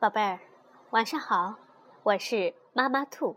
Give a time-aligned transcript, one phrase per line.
[0.00, 0.38] 宝贝儿，
[0.90, 1.58] 晚上好，
[2.04, 3.36] 我是妈妈兔。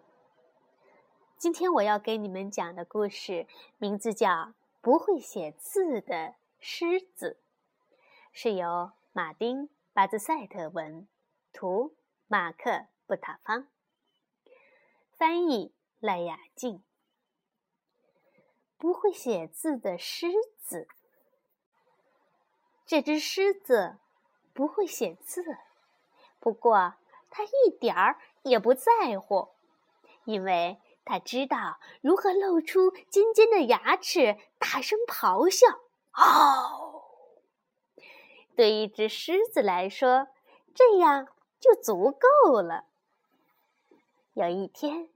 [1.35, 3.47] 今天我要给你们讲的故事
[3.79, 4.29] 名字叫
[4.79, 7.39] 《不会写字的狮子》，
[8.31, 11.07] 是由马丁·巴兹赛特文，
[11.51, 11.95] 图
[12.27, 12.69] 马克·
[13.07, 13.65] 布塔方，
[15.17, 16.83] 翻译赖雅静。
[18.77, 20.27] 不会写字的狮
[20.59, 20.87] 子，
[22.85, 23.97] 这只狮子
[24.53, 25.43] 不会写字。
[26.41, 26.95] 不过，
[27.29, 29.49] 他一点儿也不在乎，
[30.25, 35.67] 因为他知道如何露出尖尖的牙齿，大声咆哮。
[36.13, 37.03] 嗷！
[38.55, 40.27] 对一只狮子来说，
[40.73, 41.27] 这样
[41.59, 42.85] 就足够了。
[44.33, 45.09] 有一天，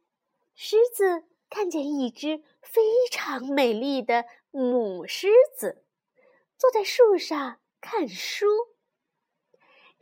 [0.54, 2.82] 狮子看见一只非
[3.12, 5.84] 常美丽的母狮子
[6.58, 8.46] 坐在树上看书。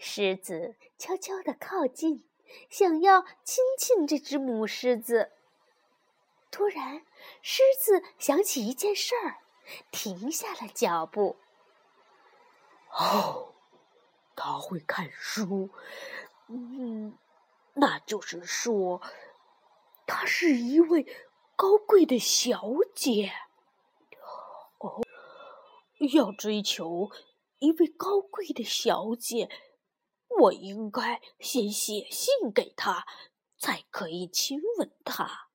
[0.05, 2.25] 狮子悄悄地靠近，
[2.70, 5.32] 想要亲亲这只母狮子。
[6.51, 7.05] 突然，
[7.41, 9.37] 狮子想起一件事儿，
[9.91, 11.37] 停下了脚步。
[12.91, 13.54] 哦，
[14.35, 15.70] 他会看书，
[16.48, 17.18] 嗯，
[17.76, 19.01] 那就是说，
[20.05, 21.07] 她是一位
[21.55, 22.62] 高贵的小
[22.93, 23.31] 姐。
[24.79, 25.01] 哦，
[26.13, 27.09] 要追求
[27.59, 29.49] 一位高贵的小姐。
[30.41, 33.05] 我应该先写信给他，
[33.57, 35.49] 才可以亲吻他。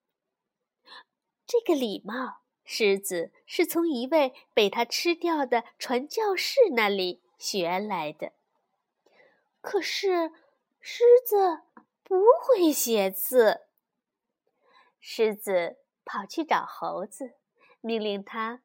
[1.46, 8.32] 这个礼貌，狮子是从一位被他吃掉的传教士那里学来的。
[9.60, 10.32] 可是，
[10.80, 11.62] 狮子
[12.02, 13.66] 不会写字。
[15.00, 17.34] 狮子跑去找猴子，
[17.80, 18.62] 命令他：“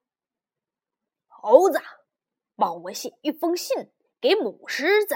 [1.27, 1.79] 猴子，
[2.55, 5.15] 帮我写一封信给母狮子。”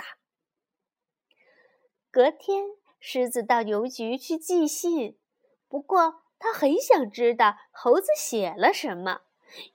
[2.18, 5.16] 隔天，狮子到邮局去寄信，
[5.70, 9.22] 不过他很想知道猴子写了什么，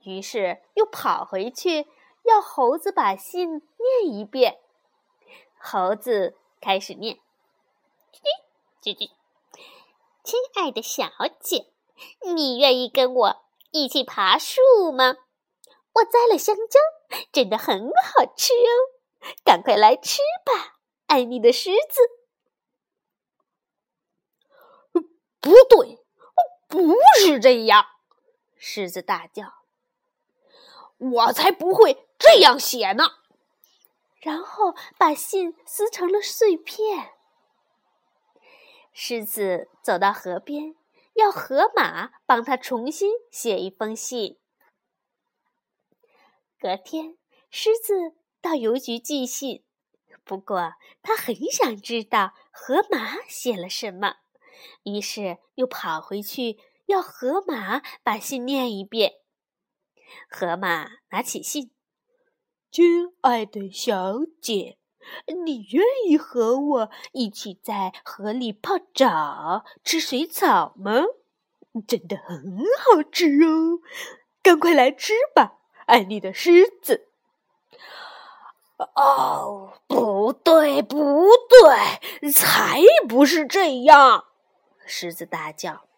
[0.02, 1.86] 于是又跑回去
[2.24, 4.58] 要猴子把信念一遍。
[5.56, 7.18] 猴子开始念
[8.82, 9.10] ：“叽叽叽，
[10.24, 11.68] 亲爱的小姐，
[12.34, 13.36] 你愿意跟我
[13.70, 15.14] 一起爬树吗？
[15.92, 16.80] 我摘了香蕉，
[17.30, 22.00] 真的很好吃哦，赶快来吃吧，爱你的狮子。”
[25.42, 25.98] 不对，
[26.68, 27.84] 不是这样！
[28.56, 29.52] 狮子大叫
[30.96, 33.04] ：“我才不会这样写呢！”
[34.22, 37.10] 然后把信撕成了碎片。
[38.92, 40.76] 狮子走到河边，
[41.14, 44.38] 要河马帮他重新写一封信。
[46.60, 47.18] 隔天，
[47.50, 49.64] 狮子到邮局寄信，
[50.22, 54.18] 不过他很想知道河马写了什么。
[54.84, 59.14] 于是又跑回去要河马把信念一遍。
[60.28, 61.70] 河马拿起信
[62.70, 64.78] ：“亲爱的小姐，
[65.44, 71.02] 你愿意和我一起在河里泡澡、吃水草吗？
[71.86, 73.80] 真的很好吃哦！
[74.42, 77.08] 赶快来吃吧，爱你的狮子。”
[78.96, 84.24] 哦，不对，不对，才不是这样！
[84.94, 85.88] 狮子大叫：“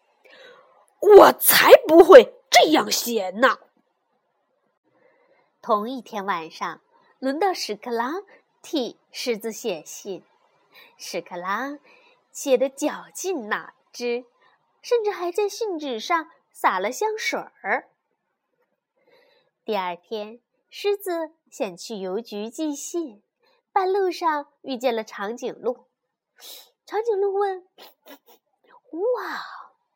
[1.17, 3.59] 我才不会这样写呢！”
[5.61, 6.79] 同一天晚上，
[7.19, 8.23] 轮到屎壳郎
[8.61, 10.23] 替狮子写信。
[10.95, 11.77] 屎壳郎
[12.31, 14.23] 写的绞尽脑汁，
[14.81, 17.89] 甚至还在信纸上撒了香水儿。
[19.65, 20.39] 第二天，
[20.69, 23.21] 狮子想去邮局寄信，
[23.73, 25.85] 半路上遇见了长颈鹿。
[26.85, 27.67] 长颈鹿问。
[28.95, 29.45] 哇，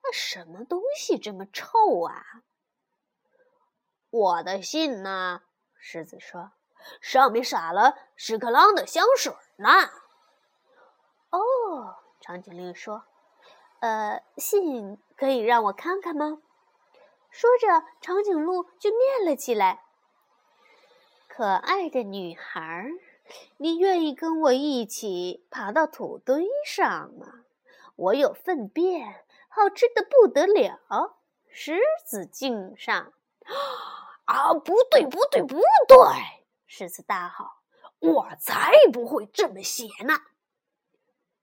[0.03, 2.43] 那什么东西这么臭啊？
[4.09, 5.41] 我的信呢？
[5.77, 6.51] 狮子说
[6.99, 9.69] ：“上面撒了屎壳郎的香水呢。”
[11.31, 13.05] 哦，长颈鹿说
[13.79, 16.41] ：“呃，信可以让我看看吗？”
[17.29, 19.85] 说着，长颈鹿就念了起来
[21.29, 22.89] ：“可爱的女孩，
[23.57, 27.38] 你愿意跟我一起爬到土堆上吗？”
[27.99, 31.19] 我有粪便，好吃的不得了。
[31.49, 33.11] 狮子敬上，
[34.23, 35.57] 啊，不对，不对，不
[35.87, 36.45] 对！
[36.65, 37.45] 狮子大吼
[37.99, 40.13] ：“我才不会这么写呢！”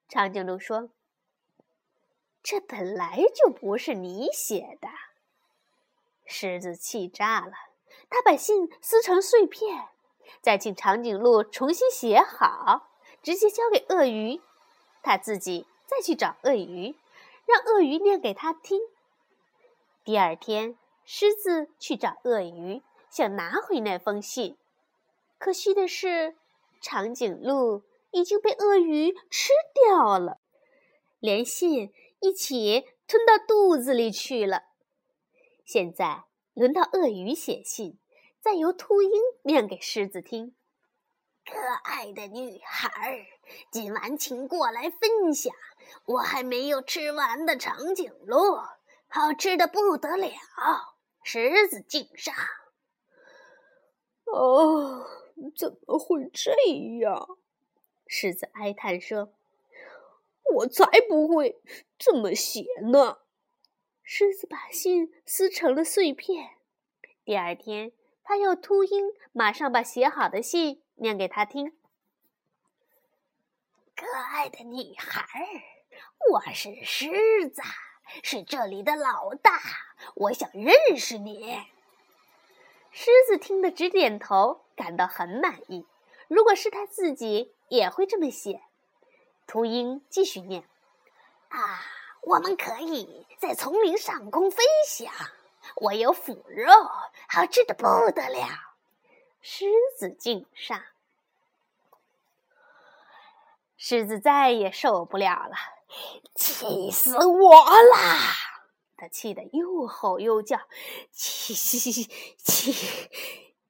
[0.09, 0.89] 长颈鹿说
[2.43, 4.89] ：“这本来就不是你写的。”
[6.25, 7.53] 狮子气炸了，
[8.09, 9.89] 他把信撕成碎片，
[10.41, 12.89] 再请长颈鹿重新写好，
[13.23, 14.41] 直接交给鳄鱼。
[15.03, 16.97] 他自己再去找鳄鱼，
[17.47, 18.81] 让鳄鱼念给他听。
[20.05, 24.57] 第二天，狮子去找鳄鱼，想拿回那封信。
[25.39, 26.37] 可惜的是，
[26.81, 30.41] 长颈鹿已经被鳄鱼吃掉了，
[31.21, 34.65] 连信一起吞到肚子里去了。
[35.65, 36.25] 现在
[36.55, 37.99] 轮到鳄鱼写信，
[38.41, 39.11] 再由秃鹰
[39.43, 40.56] 念给狮子听。
[41.67, 43.27] 可爱的女孩，
[43.73, 45.53] 今晚请过来分享
[46.05, 48.39] 我还没有吃完的长颈鹿，
[49.09, 50.31] 好吃的不得了。
[51.25, 52.33] 狮子敬上。
[54.27, 55.09] 哦，
[55.57, 56.53] 怎么会这
[57.01, 57.37] 样？
[58.07, 59.33] 狮子哀叹说
[60.55, 61.61] ：“我才不会
[61.99, 63.19] 这么写呢。”
[64.05, 66.51] 狮子把信撕成了碎片。
[67.25, 67.91] 第二天，
[68.23, 70.81] 他要秃鹰马上把写好的信。
[70.97, 71.77] 念给他听。
[73.95, 75.39] 可爱的女孩，
[76.31, 77.63] 我是狮子，
[78.23, 79.61] 是这里的老大，
[80.15, 81.59] 我想认识你。
[82.93, 85.87] 狮子听得直点头，感到很满意。
[86.29, 88.63] 如果是他自己，也会这么写。
[89.47, 90.65] 秃鹰继续念
[91.49, 91.85] ：“啊，
[92.23, 95.13] 我们可以在丛林上空飞翔，
[95.77, 96.73] 我有腐肉，
[97.29, 98.47] 好吃的不得了。”
[99.49, 99.65] 狮
[99.97, 100.83] 子敬上，
[103.77, 105.55] 狮子再也受不了了，
[106.35, 107.53] 气死我
[107.95, 108.19] 啦！
[108.97, 110.59] 他气得又吼又叫，
[111.13, 112.03] 气气气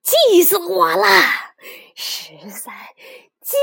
[0.01, 1.53] 气死我啦！
[1.93, 2.95] 实在
[3.39, 3.55] 气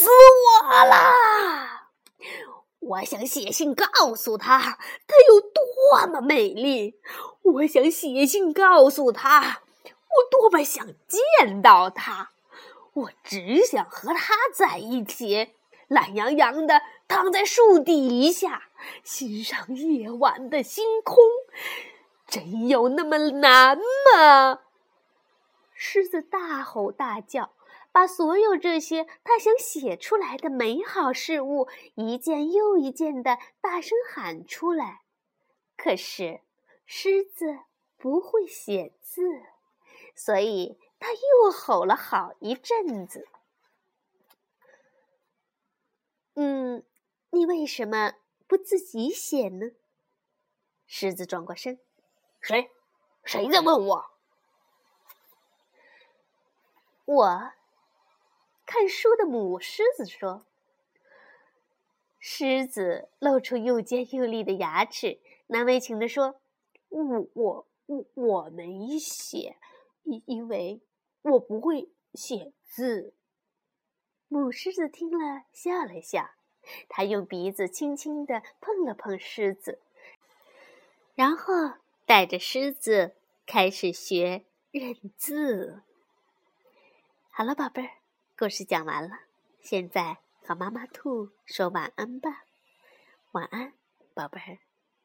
[0.00, 1.90] 死我啦！
[2.80, 6.98] 我想写信告诉他，她有多么美丽。
[7.42, 9.61] 我想写信告诉他。
[10.16, 12.32] 我多么想见到他！
[12.94, 15.54] 我只想和他在一起，
[15.88, 18.64] 懒洋洋的躺在树底下，
[19.02, 21.16] 欣赏夜晚的星空。
[22.26, 24.60] 真有那么难吗？
[25.74, 27.54] 狮子大吼大叫，
[27.90, 35.00] 把所有这些他想写出来的美好事物，一件又一件的大声喊出来。
[35.76, 36.40] 可是，
[36.86, 37.58] 狮子
[37.96, 39.22] 不会写字。
[40.14, 43.26] 所以他又吼了好一阵子。
[46.34, 46.84] 嗯，
[47.30, 48.14] 你为什么
[48.46, 49.72] 不自己写呢？
[50.86, 51.80] 狮子转过身，
[52.40, 52.70] 谁？
[53.24, 54.10] 谁在问我？
[57.04, 57.52] 我
[58.64, 60.46] 看书的母狮子说。
[62.24, 66.40] 狮子露出又尖又利的牙齿，难为情地说
[66.88, 69.56] ：“我我我我没写。”
[70.04, 70.80] 因因为
[71.22, 73.14] 我不会写字，
[74.28, 76.30] 母狮子听了笑了笑，
[76.88, 79.80] 它用鼻子轻轻地碰了碰狮子，
[81.14, 81.52] 然后
[82.06, 83.14] 带着狮子
[83.46, 85.82] 开始学认字。
[87.30, 87.90] 好了，宝贝儿，
[88.36, 89.20] 故事讲完了，
[89.60, 92.44] 现在和妈妈兔说晚安吧，
[93.32, 93.72] 晚安，
[94.14, 94.58] 宝贝儿。